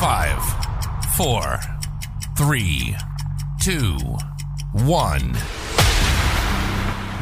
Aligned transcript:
Five, 0.00 0.42
four, 1.14 1.60
three, 2.34 2.96
two, 3.60 3.98
one. 4.72 5.36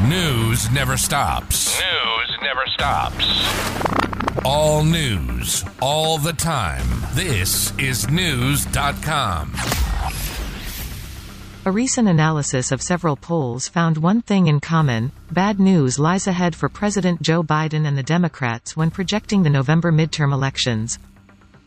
News 0.08 0.70
never 0.70 0.96
stops. 0.96 1.76
News 1.80 2.38
never 2.40 2.64
stops. 2.68 4.44
All 4.44 4.84
news, 4.84 5.64
all 5.82 6.18
the 6.18 6.32
time. 6.32 6.86
This 7.14 7.76
is 7.78 8.06
Knewz.com. 8.06 9.56
A 11.66 11.72
recent 11.72 12.06
analysis 12.06 12.70
of 12.70 12.80
several 12.80 13.16
polls 13.16 13.66
found 13.66 13.98
one 13.98 14.22
thing 14.22 14.46
in 14.46 14.60
common 14.60 15.10
bad 15.32 15.58
news 15.58 15.98
lies 15.98 16.28
ahead 16.28 16.54
for 16.54 16.68
President 16.68 17.20
Joe 17.22 17.42
Biden 17.42 17.88
and 17.88 17.98
the 17.98 18.04
Democrats 18.04 18.76
when 18.76 18.92
projecting 18.92 19.42
the 19.42 19.50
November 19.50 19.90
midterm 19.90 20.32
elections. 20.32 21.00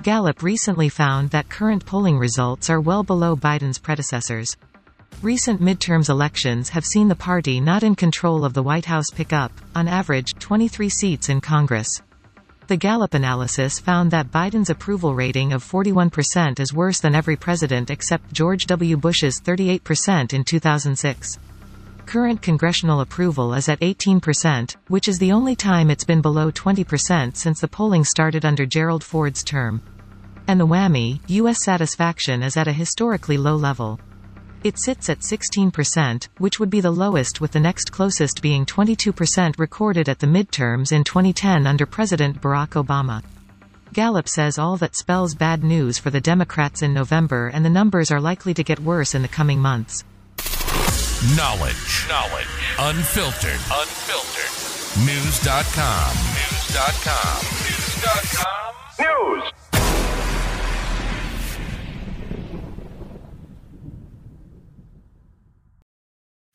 Gallup 0.04 0.42
recently 0.42 0.90
found 0.90 1.30
that 1.30 1.48
current 1.48 1.86
polling 1.86 2.18
results 2.18 2.72
are 2.72 2.82
well 2.82 3.04
below 3.04 3.36
Biden's 3.36 3.78
predecessors. 3.78 4.58
Recent 5.22 5.62
midterms 5.62 6.10
elections 6.10 6.70
have 6.70 6.84
seen 6.84 7.08
the 7.08 7.16
party 7.16 7.60
not 7.60 7.84
in 7.84 7.94
control 7.94 8.44
of 8.44 8.56
the 8.56 8.64
White 8.64 8.86
House 8.86 9.12
pick 9.14 9.32
up, 9.32 9.52
on 9.76 9.88
average, 9.88 10.34
23 10.40 10.90
seats 10.90 11.30
in 11.30 11.40
Congress. 11.40 12.02
The 12.66 12.78
Gallup 12.78 13.14
analysis 13.14 13.78
found 13.78 14.10
that 14.10 14.32
Biden's 14.32 14.72
approval 14.72 15.14
rating 15.14 15.54
of 15.54 15.64
41% 15.64 16.60
is 16.60 16.74
worse 16.74 17.00
than 17.00 17.14
every 17.14 17.36
president 17.36 17.92
except 17.92 18.34
George 18.34 18.66
W. 18.66 18.98
Bush's 18.98 19.40
38% 19.40 20.34
in 20.34 20.44
2006. 20.44 21.38
Current 22.12 22.42
congressional 22.42 23.00
approval 23.00 23.54
is 23.54 23.70
at 23.70 23.80
18%, 23.80 24.76
which 24.90 25.08
is 25.08 25.18
the 25.18 25.32
only 25.32 25.56
time 25.56 25.90
it's 25.90 26.04
been 26.04 26.20
below 26.20 26.52
20% 26.52 27.38
since 27.38 27.62
the 27.62 27.70
polling 27.70 28.04
started 28.04 28.44
under 28.44 28.66
Gerald 28.66 29.02
Ford's 29.02 29.46
term. 29.46 29.82
And 30.46 30.60
the 30.60 30.68
whammy, 30.68 31.22
U.S. 31.28 31.64
satisfaction 31.64 32.44
is 32.44 32.58
at 32.58 32.68
a 32.68 32.74
historically 32.74 33.38
low 33.38 33.56
level. 33.56 33.98
It 34.66 34.78
sits 34.78 35.10
at 35.10 35.20
16%, 35.20 36.28
which 36.38 36.60
would 36.60 36.70
be 36.70 36.82
the 36.82 36.92
lowest 36.92 37.40
with 37.40 37.52
the 37.54 37.62
next 37.62 37.94
closest 37.94 38.42
being 38.42 38.66
22% 38.66 39.58
recorded 39.58 40.10
at 40.10 40.20
the 40.20 40.28
midterms 40.28 40.92
in 40.92 41.06
2010 41.06 41.66
under 41.66 41.86
President 41.86 42.42
Barack 42.42 42.72
Obama. 42.72 43.24
Gallup 43.94 44.28
says 44.28 44.60
all 44.60 44.76
that 44.76 44.98
spells 44.98 45.34
bad 45.34 45.64
news 45.64 45.98
for 45.98 46.10
the 46.10 46.20
Democrats 46.20 46.82
in 46.82 46.94
November 46.94 47.48
and 47.48 47.64
the 47.64 47.70
numbers 47.70 48.12
are 48.12 48.20
likely 48.20 48.54
to 48.54 48.66
get 48.66 48.82
worse 48.82 49.16
in 49.16 49.22
the 49.22 49.30
coming 49.30 49.60
months. 49.60 50.04
Knowledge. 51.22 52.08
Knowledge. 52.10 52.48
Unfiltered. 52.80 53.62
Unfiltered. 53.72 54.50
Knewz.com. 55.06 56.14
Knewz.com. 56.34 57.38
News. 58.98 59.44
News. 59.44 59.52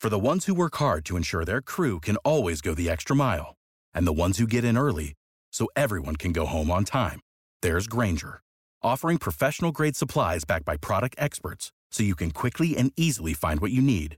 For 0.01 0.09
the 0.09 0.19
ones 0.19 0.47
who 0.47 0.53
work 0.53 0.75
hard 0.75 1.05
to 1.05 1.15
ensure 1.15 1.45
their 1.45 1.61
crew 1.61 2.01
can 2.01 2.17
always 2.17 2.59
go 2.59 2.75
the 2.75 2.89
extra 2.89 3.15
mile, 3.15 3.55
and 3.93 4.05
the 4.05 4.11
ones 4.11 4.37
who 4.37 4.45
get 4.45 4.65
in 4.65 4.77
early 4.77 5.13
so 5.53 5.69
everyone 5.77 6.17
can 6.17 6.33
go 6.33 6.45
home 6.45 6.69
on 6.69 6.83
time, 6.83 7.21
there's 7.61 7.87
Grainger, 7.87 8.41
offering 8.83 9.17
professional 9.17 9.71
grade 9.71 9.95
supplies 9.95 10.43
backed 10.43 10.65
by 10.65 10.75
product 10.75 11.15
experts 11.17 11.71
so 11.89 12.03
you 12.03 12.15
can 12.15 12.31
quickly 12.31 12.75
and 12.75 12.91
easily 12.97 13.33
find 13.33 13.61
what 13.61 13.71
you 13.71 13.81
need. 13.81 14.17